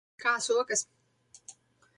Kā 0.23 0.31
sokas? 0.45 0.83